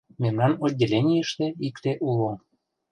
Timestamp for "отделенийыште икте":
0.65-1.91